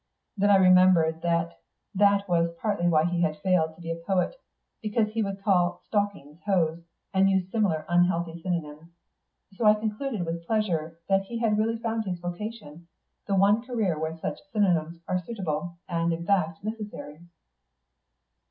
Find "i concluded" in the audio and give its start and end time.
9.67-10.25